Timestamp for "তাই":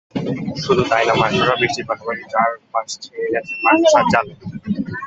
0.91-1.03